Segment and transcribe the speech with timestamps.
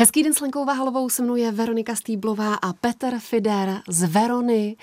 [0.00, 4.76] Hezký den s Lenkou Váhalovou, se mnou je Veronika Stýblová a Petr Fider z Verony.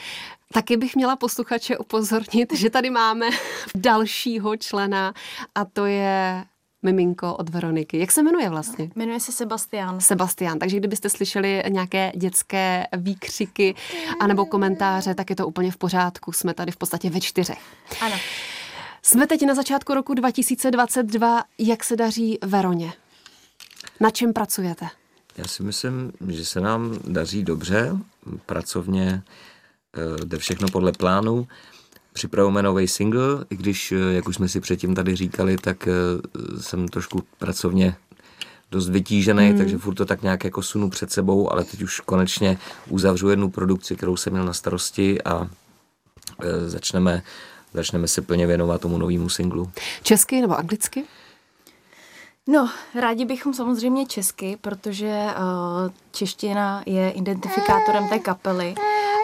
[0.54, 3.30] Taky bych měla posluchače upozornit, že tady máme
[3.76, 5.14] dalšího člena
[5.56, 6.46] a to je
[6.84, 8.00] miminko od Veroniky.
[8.00, 8.92] Jak se jmenuje vlastně?
[8.96, 10.02] Jmenuje se Sebastian.
[10.02, 13.76] Sebastian, takže kdybyste slyšeli nějaké dětské výkřiky
[14.20, 16.32] anebo komentáře, tak je to úplně v pořádku.
[16.32, 17.60] Jsme tady v podstatě ve čtyřech.
[18.02, 18.16] Ano.
[19.02, 21.44] Jsme teď na začátku roku 2022.
[21.58, 22.94] Jak se daří Veroně?
[24.00, 24.86] Na čem pracujete?
[25.38, 27.98] Já si myslím, že se nám daří dobře,
[28.46, 29.24] pracovně
[29.96, 31.48] eh, jde všechno podle plánu.
[32.14, 35.92] Připravujeme nový single, i když, eh, jak už jsme si předtím tady říkali, tak eh,
[36.62, 37.96] jsem trošku pracovně
[38.72, 39.58] dost vytížený, hmm.
[39.58, 42.58] takže furt to tak nějak jako sunu před sebou, ale teď už konečně
[42.90, 45.50] uzavřu jednu produkci, kterou jsem měl na starosti a
[46.66, 47.24] začneme,
[47.74, 49.72] začneme se plně věnovat tomu novému singlu.
[50.04, 51.04] Česky nebo anglicky?
[52.48, 58.76] No, rádi bychom samozřejmě česky, protože uh, čeština je identifikátorem té kapely.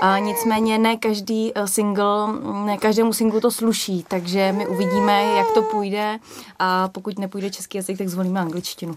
[0.02, 2.28] A nicméně ne každý eh, single,
[2.66, 6.20] ne každému singlu to sluší, takže my uvidíme, jak to půjde
[6.60, 8.96] a pokud nepůjde český jazyk, tak zvolíme angličtinu.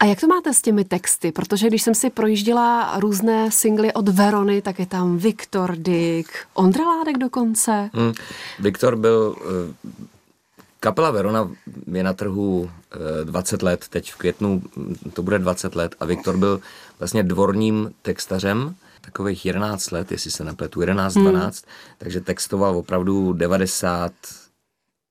[0.00, 1.32] A jak to máte s těmi texty?
[1.32, 6.84] Protože když jsem si projížděla různé singly od Verony, tak je tam Viktor Dick, Ondra
[6.84, 7.90] Ládek dokonce.
[7.92, 8.12] Hmm.
[8.58, 10.10] Viktor byl uh
[10.80, 11.50] Kapela Verona
[11.92, 12.70] je na trhu
[13.24, 14.62] 20 eh, let, teď v květnu
[15.12, 16.60] to bude 20 let a Viktor byl
[16.98, 21.72] vlastně dvorním textařem takových 11 let, jestli se nepletu, 11, 12, hmm.
[21.98, 24.12] takže textoval opravdu 90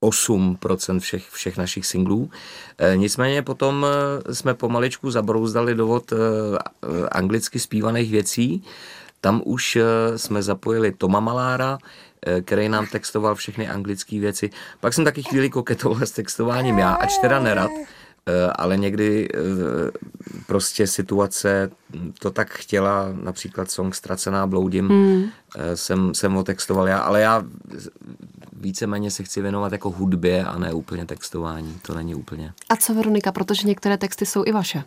[0.04, 2.30] 8% všech, všech našich singlů.
[2.78, 3.86] E, nicméně potom
[4.32, 6.16] jsme pomaličku zabrouzdali dovod e,
[7.08, 8.64] anglicky zpívaných věcí.
[9.20, 9.82] Tam už e,
[10.18, 11.78] jsme zapojili Toma Malára,
[12.26, 14.50] Eh, který nám textoval všechny anglické věci.
[14.80, 17.70] Pak jsem taky chvíli koketoval s textováním já, ač teda nerad,
[18.26, 19.38] eh, ale někdy eh,
[20.46, 21.70] prostě situace
[22.18, 25.24] to tak chtěla, například song Ztracená bloudím, hmm.
[25.74, 27.44] jsem, jsem ho textoval já, ale já
[28.52, 32.52] víceméně se chci věnovat jako hudbě a ne úplně textování, to není úplně.
[32.68, 34.84] A co Veronika, protože některé texty jsou i vaše?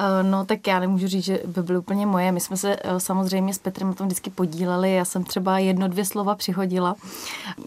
[0.00, 2.32] Eh, no tak já nemůžu říct, že by byly úplně moje.
[2.32, 4.94] My jsme se eh, samozřejmě s Petrem na tom vždycky podíleli.
[4.94, 6.96] Já jsem třeba jedno, dvě slova přihodila.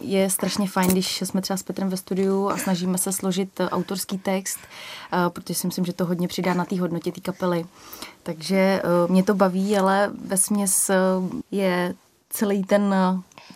[0.01, 3.69] Je strašně fajn, když jsme třeba s Petrem ve studiu a snažíme se složit eh,
[3.69, 4.59] autorský text,
[5.29, 7.65] protože si myslím, že to hodně přidá na té hodnotě té kapely.
[8.23, 10.91] Takže mě to baví, ale ve směs
[11.51, 11.95] je
[12.29, 12.95] celý ten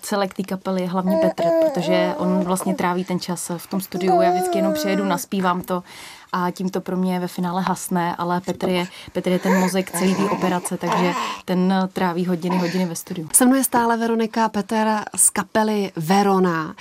[0.01, 4.21] celek té kapely je hlavně Petr, protože on vlastně tráví ten čas v tom studiu.
[4.21, 5.83] Já vždycky jenom přijedu, naspívám to
[6.31, 9.91] a tím to pro mě ve finále hasne, ale Petr je, Petr je ten mozek
[9.91, 11.13] celý té operace, takže
[11.45, 13.29] ten tráví hodiny, hodiny ve studiu.
[13.33, 14.85] Se mnou je stále Veronika Petr
[15.15, 16.75] z kapely Verona.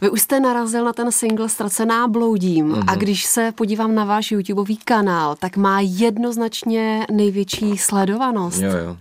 [0.00, 2.84] Vy už jste narazil na ten single Ztracená bloudím mm-hmm.
[2.86, 8.62] a když se podívám na váš YouTubeový kanál, tak má jednoznačně největší sledovanost.
[8.62, 8.96] Jo, jo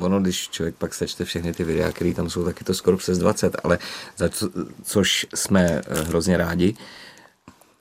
[0.00, 2.96] ono, když člověk pak sečte všechny ty videa, které tam jsou, tak je to skoro
[2.96, 3.78] přes 20, ale
[4.16, 4.50] za co,
[4.82, 6.74] což jsme eh, hrozně rádi.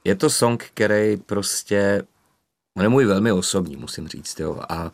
[0.09, 2.03] Je to song, který prostě,
[2.77, 4.91] on je můj velmi osobní, musím říct, jo, a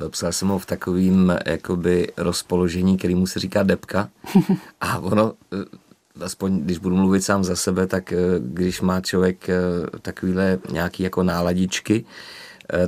[0.00, 4.08] eh, psal jsem ho v takovým jakoby rozpoložení, který mu se říká depka
[4.80, 9.46] a ono, eh, aspoň když budu mluvit sám za sebe, tak když má člověk
[10.02, 12.04] takovýhle nějaký jako náladičky,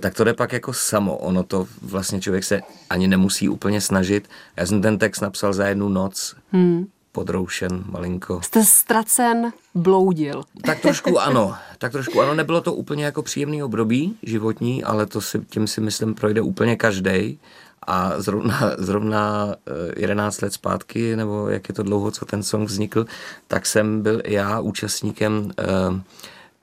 [0.00, 1.17] tak to jde pak jako samo.
[1.17, 4.29] Ono to vlastně člověk se ani nemusí úplně snažit.
[4.56, 6.37] Já jsem ten text napsal za jednu noc.
[6.53, 6.87] Hmm.
[7.19, 8.41] Podroušen malinko.
[8.43, 10.43] Jste ztracen, bloudil.
[10.65, 11.55] Tak trošku ano.
[11.79, 12.34] Tak trošku ano.
[12.34, 16.77] Nebylo to úplně jako příjemný období životní, ale to si, tím si myslím projde úplně
[16.77, 17.39] každý.
[17.87, 19.55] A zrovna, zrovna
[19.97, 23.06] 11 eh, let zpátky, nebo jak je to dlouho, co ten song vznikl,
[23.49, 25.65] tak jsem byl i já účastníkem eh,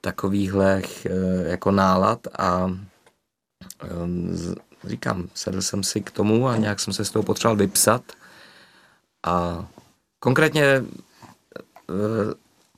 [0.01, 1.09] takovýchhle eh,
[1.49, 2.71] jako nálad a
[3.79, 8.01] Ehm, říkám, sedl jsem si k tomu a nějak jsem se z toho potřeboval vypsat.
[9.23, 9.65] A
[10.25, 10.83] konkrétně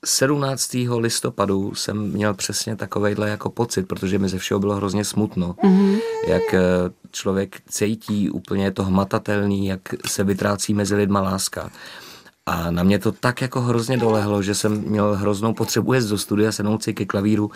[0.04, 0.74] 17.
[0.74, 5.52] Eh, listopadu jsem měl přesně takovejhle jako pocit, protože mi ze všeho bylo hrozně smutno.
[5.52, 5.98] Mm-hmm.
[6.26, 6.60] Jak eh,
[7.10, 11.70] člověk cítí, úplně to hmatatelný, jak se vytrácí mezi lidma láska.
[12.46, 16.18] A na mě to tak jako hrozně dolehlo, že jsem měl hroznou potřebu jít do
[16.18, 17.50] studia, sednout si ke klavíru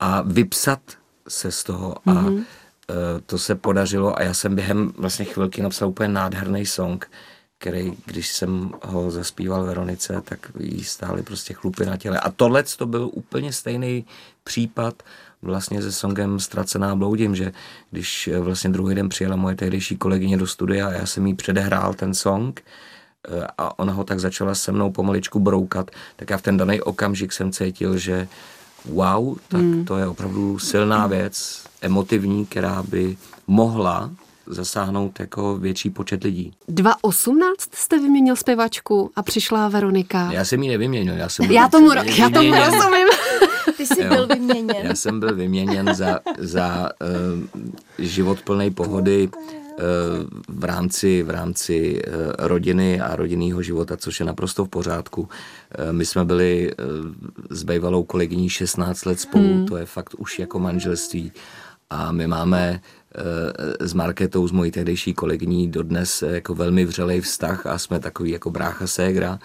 [0.00, 0.80] a vypsat
[1.28, 1.94] se z toho.
[2.06, 2.40] Mm-hmm.
[2.40, 2.44] A
[2.90, 7.10] Eh, to se podařilo a já jsem během vlastně chvilky napsal úplně nádherný song,
[7.58, 12.20] který, když jsem ho zaspíval Veronice, tak jí stály prostě chlupy na těle.
[12.20, 14.04] A tohle to byl úplně stejný
[14.44, 15.02] případ
[15.42, 17.52] vlastně se songem Ztracená bloudím, že
[17.90, 21.34] když eh, vlastně druhý den přijela moje tehdejší kolegyně do studia a já jsem jí
[21.34, 22.64] předehrál ten song,
[23.28, 26.80] eh, a ona ho tak začala se mnou pomaličku broukat, tak já v ten daný
[26.80, 28.28] okamžik jsem cítil, že
[28.84, 29.84] wow, tak hmm.
[29.84, 33.16] to je opravdu silná věc, emotivní, která by
[33.46, 34.10] mohla
[34.46, 36.52] zasáhnout jako větší počet lidí.
[36.68, 40.32] 2018 jste vyměnil zpěvačku a přišla Veronika.
[40.32, 43.08] Já jsem ji nevyměnil, já jsem já tomu, já tomu rozumím.
[43.76, 44.76] Ty jsi já, byl vyměněn.
[44.82, 46.90] Já jsem byl vyměněn za, za
[47.98, 49.84] uh, život plnej pohody uh,
[50.48, 55.28] v rámci, v rámci uh, rodiny a rodinného života, což je naprosto v pořádku.
[55.90, 56.72] My jsme byli
[57.50, 59.66] s bývalou kolegyní 16 let spolu, hmm.
[59.66, 61.32] to je fakt už jako manželství.
[61.90, 62.80] A my máme
[63.80, 68.50] s Marketou, s mojí tehdejší kolegyní, dodnes jako velmi vřelej vztah a jsme takový jako
[68.50, 69.38] brácha ségra.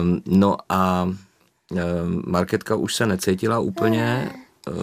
[0.00, 4.30] Um, no a um, Marketka už se necítila úplně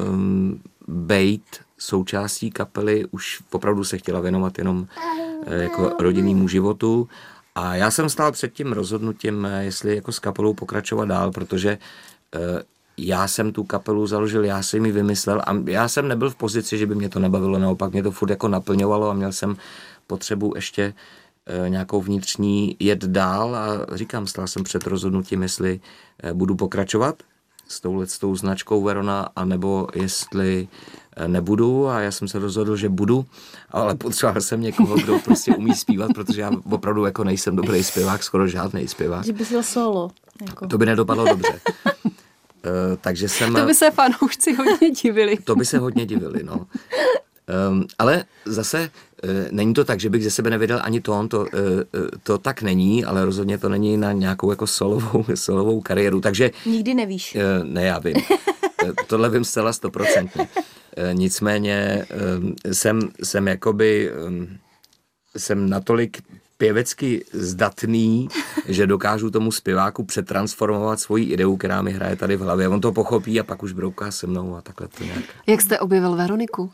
[0.09, 4.87] um, bejt součástí kapely, už opravdu se chtěla věnovat jenom
[5.47, 7.09] uh, jako rodinnému životu.
[7.55, 11.77] A já jsem stál před tím rozhodnutím, jestli jako s kapelou pokračovat dál, protože
[12.35, 12.41] uh,
[12.97, 16.77] já jsem tu kapelu založil, já jsem ji vymyslel a já jsem nebyl v pozici,
[16.77, 19.57] že by mě to nebavilo, naopak mě to furt jako naplňovalo a měl jsem
[20.07, 20.93] potřebu ještě
[21.45, 25.79] e, nějakou vnitřní jet dál a říkám, stál jsem před rozhodnutím, jestli
[26.23, 27.23] e, budu pokračovat
[27.67, 30.67] s touhle s tou značkou Verona, anebo jestli
[31.15, 33.25] e, nebudu a já jsem se rozhodl, že budu,
[33.69, 38.23] ale potřeboval jsem někoho, kdo prostě umí zpívat, protože já opravdu jako nejsem dobrý zpěvák,
[38.23, 39.25] skoro žádný zpěvák.
[39.25, 40.11] Že bys byl solo.
[40.47, 40.67] Jako.
[40.67, 41.59] To by nedopadlo dobře.
[42.65, 43.53] Uh, takže jsem...
[43.53, 45.37] To by se fanoušci hodně divili.
[45.43, 46.67] to by se hodně divili, no.
[47.69, 48.91] Um, ale zase
[49.23, 51.47] uh, není to tak, že bych ze sebe nevydal ani tón, to, uh,
[52.23, 56.51] to tak není, ale rozhodně to není na nějakou jako solovou, solovou kariéru, takže...
[56.65, 57.35] Nikdy nevíš.
[57.35, 58.15] Uh, ne, já vím.
[59.07, 60.47] Tohle vím zcela stoprocentně.
[61.13, 62.05] Nicméně
[62.37, 64.57] um, jsem, jsem jakoby um,
[65.37, 66.17] jsem natolik
[66.61, 68.27] pěvecky zdatný,
[68.67, 72.67] že dokážu tomu zpěváku přetransformovat svoji ideu, která mi hraje tady v hlavě.
[72.67, 75.23] On to pochopí a pak už brouká se mnou a takhle to nějak.
[75.47, 76.71] Jak jste objevil Veroniku?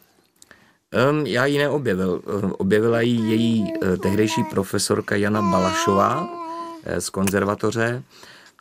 [1.10, 2.22] Um, já ji neobjevil.
[2.57, 8.04] Objevila ji její uh, tehdejší profesorka Jana Balašová uh, z konzervatoře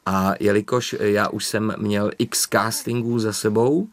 [0.06, 3.88] a jelikož já už jsem měl x castingů za sebou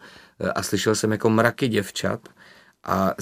[0.56, 2.20] a slyšel jsem jako mraky děvčat
[2.84, 3.14] a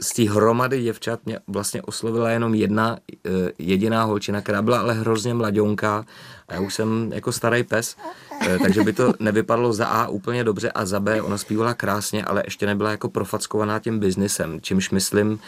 [0.00, 4.94] z té hromady děvčat mě vlastně oslovila jenom jedna eh, jediná holčina, která byla ale
[4.94, 6.04] hrozně mladionká
[6.48, 7.96] a já už jsem jako starý pes,
[8.40, 12.24] eh, takže by to nevypadalo za A úplně dobře a za B ona zpívala krásně,
[12.24, 15.38] ale ještě nebyla jako profackovaná tím biznisem, čímž myslím,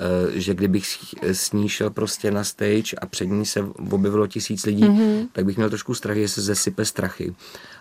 [0.00, 0.84] eh, že kdybych
[1.22, 3.60] s ní šel prostě na stage a před ní se
[3.90, 5.28] objevilo tisíc lidí, mm-hmm.
[5.32, 7.34] tak bych měl trošku strach, že se zesype strachy.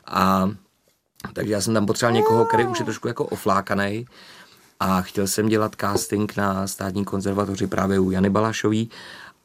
[0.07, 0.51] A
[1.33, 4.05] takže já jsem tam potřeboval někoho, který už je trošku jako oflákaný,
[4.81, 8.89] a chtěl jsem dělat casting na státní konzervatoři právě u Jany Balašový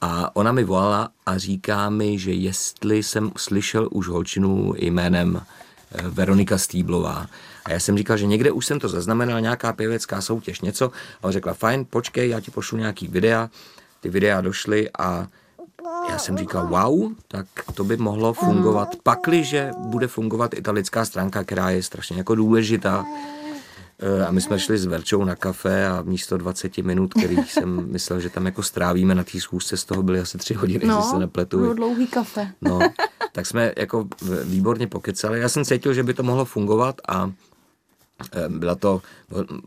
[0.00, 6.03] a ona mi volala a říká mi, že jestli jsem slyšel už holčinu jménem eh,
[6.09, 7.27] Veronika Stýblová.
[7.65, 10.87] A já jsem říkal, že někde už jsem to zaznamenal, nějaká pěvecká soutěž, něco.
[11.23, 13.50] A on řekla, fajn, počkej, já ti pošlu nějaký videa.
[14.00, 15.27] Ty videa došly a
[16.11, 18.97] já jsem říkal, wow, tak to by mohlo fungovat.
[19.03, 23.05] Pakliže bude fungovat italická stránka, která je strašně jako důležitá
[24.28, 28.20] a my jsme šli s Verčou na kafe a místo 20 minut, kterých jsem myslel,
[28.20, 31.19] že tam jako strávíme na té schůzce, z toho byly asi tři hodiny, no, se
[31.19, 31.60] nepletu.
[31.60, 32.52] No, dlouhý kafe.
[32.60, 32.78] No,
[33.32, 34.08] tak jsme jako
[34.44, 35.40] výborně pokecali.
[35.40, 37.45] Já jsem cítil, že by to mohlo fungovat a Eh,
[38.48, 39.02] byla to,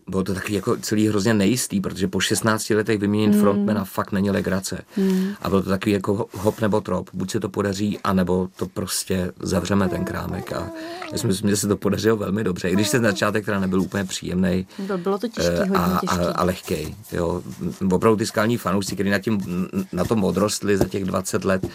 [0.07, 3.41] bylo to taky jako celý hrozně nejistý, protože po 16 letech vyměnit mm.
[3.41, 4.81] frontmana fakt není legrace.
[4.97, 5.29] Mm.
[5.41, 7.09] A bylo to takový jako hop nebo trop.
[7.13, 10.53] Buď se to podaří, anebo to prostě zavřeme ten krámek.
[10.53, 10.69] A
[11.11, 12.69] já si myslím, že se to podařilo velmi dobře.
[12.69, 14.67] I když ten začátek teda nebyl úplně příjemný.
[14.97, 16.17] Bylo to těžký, eh, a, hodně těžký.
[16.17, 16.95] A, a lehký.
[17.11, 17.41] Jo.
[17.91, 21.67] Opravdu ty skalní fanoušci, kteří na, tím, na tom odrostli za těch 20 let,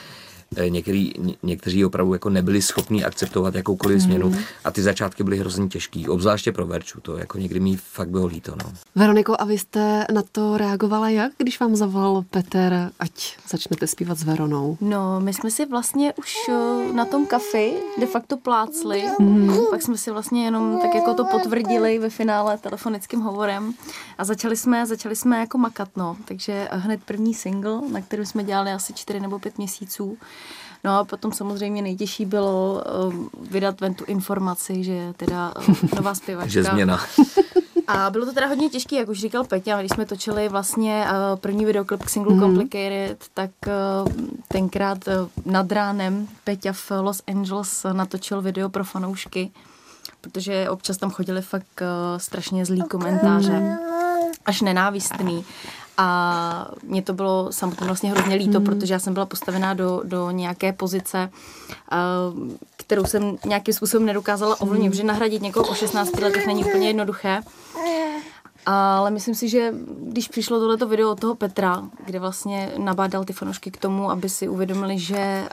[0.69, 4.01] některý, někteří opravdu jako nebyli schopni akceptovat jakoukoliv mm.
[4.01, 4.35] změnu
[4.65, 8.27] a ty začátky byly hrozně těžký, obzvláště pro Verču, to jako někdy mi fakt bylo
[8.27, 8.55] líto.
[8.65, 8.73] No.
[8.95, 14.19] Veroniko, a vy jste na to reagovala jak, když vám zavolal Petr, ať začnete zpívat
[14.19, 14.79] s Veronou?
[14.81, 19.57] No, my jsme si vlastně už eh, na tom kafi de facto plácli, mm.
[19.71, 23.75] pak jsme si vlastně jenom tak jako to potvrdili ve finále telefonickým hovorem
[24.19, 26.17] a začali jsme, začali jsme jako makat, no.
[26.25, 30.19] Takže hned první single, na kterém jsme dělali asi čtyři nebo pět měsíců,
[30.85, 36.15] No a potom samozřejmě nejtěžší bylo um, vydat ven tu informaci, že teda um, nová
[36.15, 36.51] zpěvačka.
[36.51, 37.01] že změna.
[37.87, 41.39] A bylo to teda hodně těžké, jak už říkal Peťa, když jsme točili vlastně uh,
[41.39, 42.41] první videoklip k singlu mm-hmm.
[42.41, 44.13] Complicated, tak uh,
[44.49, 49.51] tenkrát uh, nad ránem Peťa v Los Angeles natočil video pro fanoušky,
[50.21, 53.79] protože občas tam chodili fakt uh, strašně zlý komentáře,
[54.47, 55.45] až nenávistný.
[55.97, 58.67] A mě to bylo samotné vlastně hrozně líto, mm.
[58.67, 61.31] protože já jsem byla postavená do, do nějaké pozice,
[61.93, 64.91] uh, kterou jsem nějakým způsobem nedokázala ovlivnit, mm.
[64.91, 67.41] protože nahradit někoho po 16 letech není úplně jednoduché.
[68.67, 73.33] Ale myslím si, že když přišlo tohleto video od toho Petra, kde vlastně nabádal ty
[73.33, 75.45] fanoušky k tomu, aby si uvědomili, že...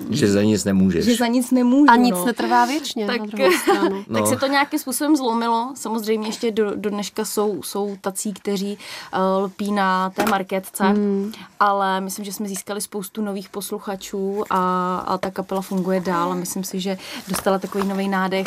[0.00, 1.04] Uh, že za nic nemůžeš.
[1.04, 2.26] Že za nic nemůžu, A nic no.
[2.26, 4.04] netrvá věčně tak, na druhou stranu.
[4.08, 4.18] no.
[4.18, 5.72] tak se to nějakým způsobem zlomilo.
[5.74, 8.78] Samozřejmě ještě do, do dneška jsou, jsou tací, kteří
[9.14, 11.32] uh, lpí na té marketce, mm.
[11.60, 16.34] ale myslím, že jsme získali spoustu nových posluchačů a, a ta kapela funguje dál a
[16.34, 18.46] myslím si, že dostala takový nový nádech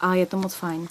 [0.00, 0.88] a je to moc fajn.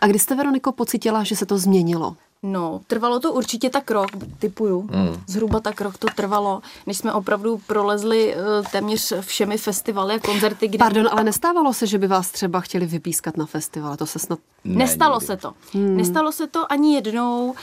[0.00, 2.16] A kdy jste, Veroniko, pocitila, že se to změnilo?
[2.42, 4.06] No, trvalo to určitě tak rok,
[4.38, 4.82] typuju.
[4.82, 5.22] Mm.
[5.26, 10.68] Zhruba tak rok to trvalo, než jsme opravdu prolezli uh, téměř všemi festivaly a koncerty.
[10.68, 10.78] Kde...
[10.78, 13.96] Pardon, ale nestávalo se, že by vás třeba chtěli vypískat na festivale?
[13.96, 14.38] To se snad...
[14.64, 15.26] Ne, Nestalo nikdy.
[15.26, 15.52] se to.
[15.72, 15.96] Hmm.
[15.96, 17.46] Nestalo se to ani jednou.
[17.50, 17.54] Uh,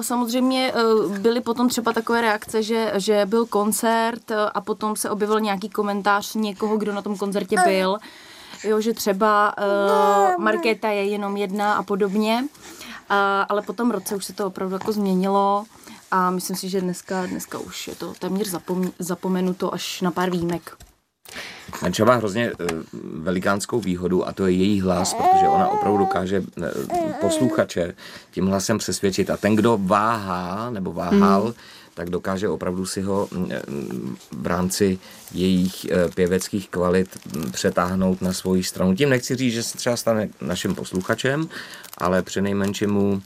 [0.00, 5.40] samozřejmě uh, byly potom třeba takové reakce, že, že byl koncert a potom se objevil
[5.40, 7.98] nějaký komentář někoho, kdo na tom koncertě byl.
[8.64, 12.44] Jo, že třeba uh, Markéta je jenom jedna a podobně.
[13.08, 15.64] A, ale po tom roce už se to opravdu jako změnilo
[16.10, 20.30] a myslím si, že dneska, dneska už je to téměř zapom, zapomenuto až na pár
[20.30, 20.76] výjimek.
[21.82, 22.66] Menša má hrozně uh,
[23.22, 26.66] velikánskou výhodu a to je její hlas, protože ona opravdu dokáže uh,
[27.20, 27.94] posluchače
[28.30, 29.30] tím hlasem přesvědčit.
[29.30, 31.54] A ten, kdo váhá nebo váhal, hmm
[31.98, 34.98] tak dokáže opravdu si ho mm, mm, v rámci
[35.32, 38.94] jejich eh, pěveckých kvalit mm, přetáhnout na svoji stranu.
[38.94, 41.48] Tím nechci říct, že se třeba stane naším posluchačem,
[41.98, 43.22] ale při nejmenšímu um,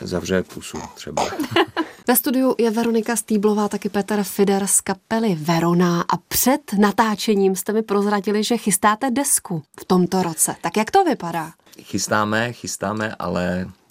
[0.00, 1.26] zavře pusu třeba.
[2.08, 7.72] Ve studiu je Veronika Stýblová, taky Petr Fider z kapely Verona a před natáčením jste
[7.72, 10.56] mi prozradili, že chystáte desku v tomto roce.
[10.60, 11.52] Tak jak to vypadá?
[11.82, 13.83] Chystáme, chystáme, ale Eh,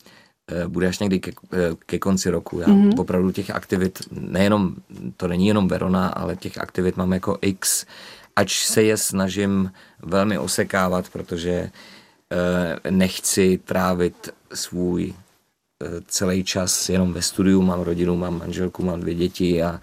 [0.67, 2.59] bude až někdy ke, eh, ke konci roku.
[2.59, 3.00] Já mm-hmm.
[3.00, 4.75] opravdu těch aktivit, nejenom,
[5.17, 7.85] to není jenom Verona, ale těch aktivit mám jako X,
[8.35, 9.71] ač se je snažím
[10.01, 15.13] velmi osekávat, protože eh, nechci trávit svůj
[16.07, 19.81] celý čas jenom ve studiu, mám rodinu, mám manželku, mám dvě děti a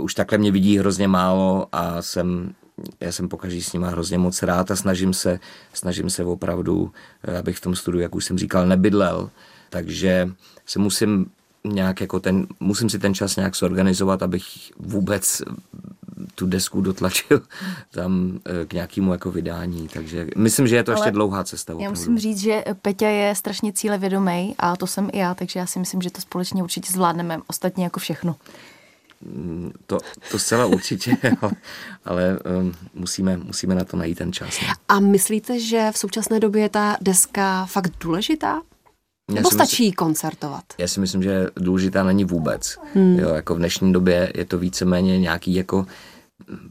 [0.00, 2.54] už takhle mě vidí hrozně málo a jsem
[3.00, 5.40] já jsem pokaždý s nima hrozně moc rád a snažím se,
[5.72, 6.92] snažím se opravdu,
[7.38, 9.30] abych v tom studiu, jak už jsem říkal, nebydlel,
[9.70, 10.30] takže
[10.66, 11.26] se musím
[11.64, 14.44] nějak jako ten, musím si ten čas nějak zorganizovat, abych
[14.78, 15.42] vůbec
[16.34, 17.42] tu desku dotlačil
[17.90, 21.72] tam eh, k nějakému jako vydání, takže myslím, že je to Ale ještě dlouhá cesta.
[21.72, 21.84] Opravdu.
[21.84, 25.66] Já musím říct, že Peťa je strašně cílevědomý a to jsem i já, takže já
[25.66, 28.36] si myslím, že to společně určitě zvládneme, ostatně jako všechno.
[29.20, 29.98] Mm, to,
[30.30, 31.52] to zcela určitě, ale,
[32.04, 34.60] ale um, musíme, musíme na to najít ten čas.
[34.60, 34.68] Ne?
[34.88, 38.62] A myslíte, že v současné době je ta deska fakt důležitá?
[39.28, 40.64] Nebo stačí myslím, koncertovat?
[40.78, 42.78] Já si myslím, že důležitá není vůbec.
[42.94, 43.18] Hmm.
[43.18, 45.86] Jo, jako v dnešní době je to víceméně nějaký jako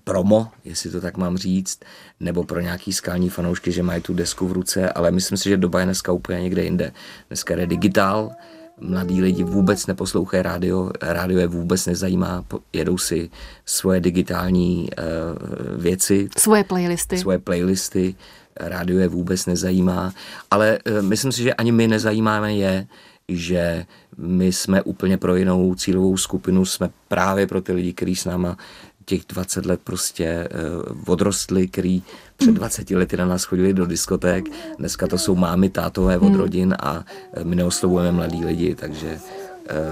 [0.03, 1.79] promo, jestli to tak mám říct,
[2.19, 5.57] nebo pro nějaký skální fanoušky, že mají tu desku v ruce, ale myslím si, že
[5.57, 6.91] doba je dneska úplně někde jinde.
[7.29, 8.31] Dneska je digitál,
[8.79, 13.29] mladí lidi vůbec neposlouchají rádio, rádio je vůbec nezajímá, jedou si
[13.65, 16.29] svoje digitální uh, věci.
[16.37, 17.17] Svoje playlisty.
[17.17, 18.15] Svoje playlisty
[18.59, 20.13] rádio je vůbec nezajímá,
[20.51, 22.87] ale eh, myslím si, že ani my nezajímáme je,
[23.27, 23.85] že
[24.17, 28.57] my jsme úplně pro jinou cílovou skupinu, jsme právě pro ty lidi, kteří s náma
[29.05, 30.49] těch 20 let prostě
[30.87, 32.03] uh, odrostli, který
[32.37, 34.49] před 20 lety na nás chodili do diskoték.
[34.79, 36.35] Dneska to jsou mámy, tátové od hmm.
[36.35, 39.19] rodin a eh, my neoslovujeme mladí lidi, takže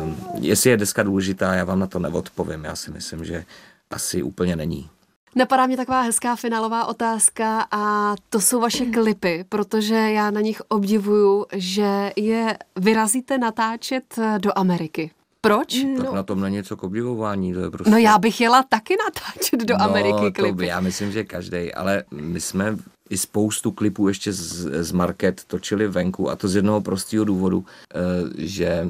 [0.03, 2.63] um, jestli je deska důležitá, já vám na to neodpovím.
[2.63, 3.45] Já si myslím, že
[3.91, 4.89] asi úplně není.
[5.37, 10.61] Napadá mě taková hezká finálová otázka a to jsou vaše klipy, protože já na nich
[10.67, 15.11] obdivuju, že je vyrazíte natáčet do Ameriky.
[15.41, 15.83] Proč?
[15.83, 16.03] No.
[16.03, 17.53] Tak na tom není něco k obdivování.
[17.53, 17.91] To je prostě...
[17.91, 20.57] No já bych jela taky natáčet do no, Ameriky klipy.
[20.57, 22.77] To já myslím, že každý, ale my jsme
[23.09, 27.65] i spoustu klipů ještě z, z Market točili venku a to z jednoho prostého důvodu,
[27.93, 27.97] eh,
[28.37, 28.89] že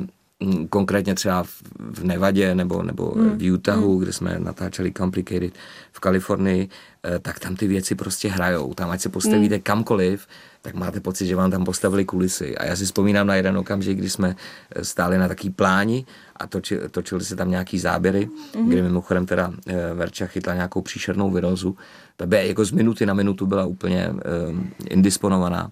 [0.70, 1.44] konkrétně třeba
[1.80, 3.38] v Nevadě nebo, nebo hmm.
[3.38, 4.00] v Utahu, hmm.
[4.00, 5.54] kde jsme natáčeli Complicated
[5.92, 6.70] v Kalifornii,
[7.04, 8.74] eh, tak tam ty věci prostě hrajou.
[8.74, 9.62] Tam, ať se postavíte hmm.
[9.62, 10.27] kamkoliv,
[10.62, 12.58] tak máte pocit, že vám tam postavili kulisy.
[12.58, 14.36] A já si vzpomínám na jeden okamžik, kdy jsme
[14.75, 18.70] eh, stáli na taký pláni a toči, točili se tam nějaký záběry, hmm.
[18.70, 21.77] kde mimochodem teda eh, Verča chytla nějakou příšernou virózu.
[22.18, 24.10] Ta by jako z minuty na minutu byla úplně
[24.50, 25.72] um, indisponovaná.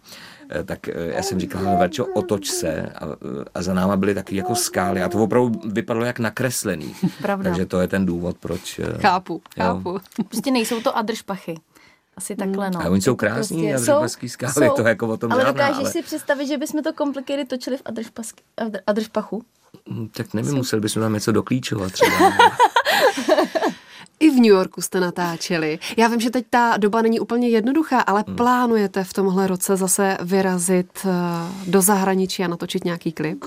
[0.49, 3.05] Eh, tak eh, já jsem říkal, no Verčo, otoč se a,
[3.55, 6.95] a za náma byly taky jako skály a to opravdu vypadalo jak nakreslený.
[7.21, 7.49] Pravda.
[7.49, 8.79] Takže to je ten důvod, proč...
[8.79, 9.99] Eh, chápu, chápu.
[10.29, 11.55] Prostě nejsou to adršpachy.
[12.17, 12.81] Asi takhle, no.
[12.81, 15.83] A oni jsou krásní, prostě adršpaský skály, jsou, to jako o tom Ale žádná, dokážeš
[15.83, 15.91] ale...
[15.91, 17.81] si představit, že bychom to komplikéry točili v
[18.87, 19.43] adršpachu?
[19.89, 22.15] Hm, tak nevím, museli bychom tam něco doklíčovat třeba.
[24.23, 25.79] I v New Yorku jste natáčeli.
[25.97, 28.35] Já vím, že teď ta doba není úplně jednoduchá, ale hmm.
[28.35, 31.09] plánujete v tomhle roce zase vyrazit eh,
[31.67, 33.45] do zahraničí a natočit nějaký klip?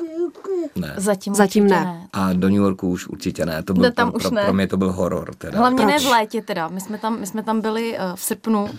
[0.77, 0.95] Ne.
[0.97, 1.81] Zatím, Zatím ne.
[1.85, 2.09] ne.
[2.13, 3.63] A do New Yorku už určitě ne.
[3.63, 4.45] To byl, No, tam pro, už pro, ne.
[4.45, 5.35] pro mě to byl horor.
[5.35, 5.59] Teda.
[5.59, 6.07] Hlavně ne Proč?
[6.07, 6.69] v létě teda.
[6.69, 8.71] My jsme tam, my jsme tam byli uh, v srpnu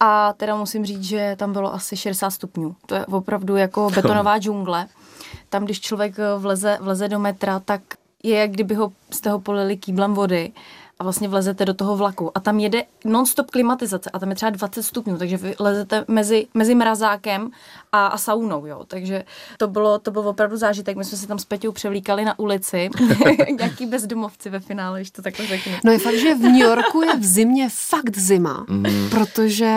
[0.00, 2.76] a teda musím říct, že tam bylo asi 60 stupňů.
[2.86, 4.86] To je opravdu jako betonová džungle.
[5.48, 7.80] Tam, když člověk eh, vleze, vleze do metra, tak
[8.22, 10.52] je, jak kdyby ho, jste ho polili kýblem vody
[11.00, 12.30] a vlastně vlezete do toho vlaku.
[12.34, 16.46] A tam jede non-stop klimatizace a tam je třeba 20 stupňů, takže vy lezete mezi,
[16.54, 17.50] mezi mrazákem
[17.92, 18.84] a, a saunou, jo.
[18.86, 19.24] Takže
[19.58, 20.96] to bylo, to byl opravdu zážitek.
[20.96, 22.90] My jsme se tam s Peťou převlíkali na ulici,
[23.58, 25.72] nějaký bezdomovci ve finále, když to takhle řeknu.
[25.84, 29.10] No je fakt, že v New Yorku je v zimě fakt zima, Mhm.
[29.10, 29.76] protože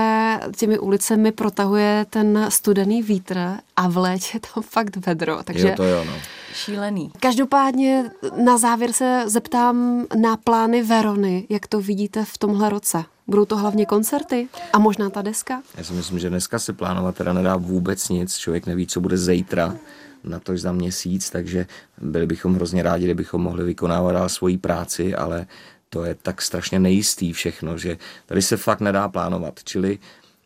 [0.58, 3.40] těmi ulicemi protahuje ten studený vítr
[3.76, 5.44] a v létě je tam fakt vedro.
[5.44, 6.14] Takže Jo, to jo, no.
[6.54, 7.12] Šílený.
[7.20, 8.12] Každopádně
[8.46, 13.04] na závěr se zeptám na plány Verony, jak to vidíte v tomhle roce.
[13.28, 15.62] Budou to hlavně koncerty a možná ta deska?
[15.78, 18.38] Já si myslím, že dneska se plánovat teda nedá vůbec nic.
[18.38, 19.76] Člověk neví, co bude zítra,
[20.24, 21.66] na to za měsíc, takže
[22.02, 25.48] byli bychom hrozně rádi, kdybychom mohli vykonávat dál svoji práci, ale
[25.90, 29.60] to je tak strašně nejistý všechno, že tady se fakt nedá plánovat.
[29.64, 30.00] Čili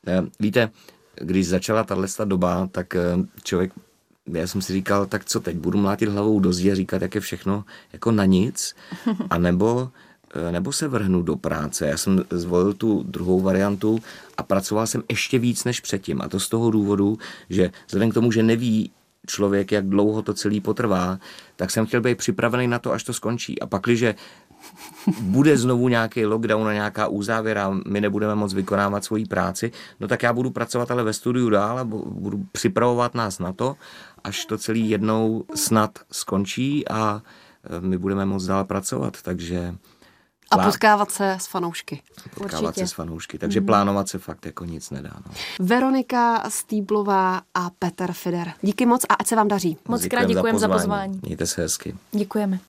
[0.08, 0.70] eh, víte,
[1.16, 3.02] když začala tahle doba, tak eh,
[3.44, 3.74] člověk
[4.34, 7.16] já jsem si říkal, tak co teď, budu mlátit hlavou do zdi a říkat, jak
[7.16, 8.76] je všechno jako na nic,
[9.30, 9.90] anebo,
[10.36, 11.88] eh, nebo se vrhnu do práce.
[11.88, 14.00] Já jsem zvolil tu druhou variantu
[14.38, 16.22] a pracoval jsem ještě víc než předtím.
[16.22, 17.18] A to z toho důvodu,
[17.50, 18.92] že vzhledem k tomu, že neví
[19.28, 21.20] člověk, jak dlouho to celý potrvá,
[21.56, 23.60] tak jsem chtěl být připravený na to, až to skončí.
[23.60, 24.06] A pak, když
[25.22, 30.24] bude znovu nějaký lockdown a nějaká úzávěra, my nebudeme moc vykonávat svoji práci, no tak
[30.24, 33.76] já budu pracovat ale ve studiu dál a bu- budu připravovat nás na to,
[34.28, 37.22] až to celý jednou snad skončí a
[37.78, 39.76] e, my budeme moc dál pracovat, takže
[40.52, 42.02] A plá- potkávat se s fanoušky.
[42.36, 42.88] potkávat Určitě.
[42.88, 45.12] se s fanoušky, takže plánovat se fakt jako nic nedá.
[45.26, 45.32] No.
[45.60, 48.54] Veronika Stýblová a Petr Fider.
[48.62, 49.78] Díky moc a ať se vám daří.
[49.88, 51.20] Moc krát Děkujem děkujeme za pozvání.
[51.24, 51.96] Mějte se hezky.
[52.12, 52.60] Děkujeme.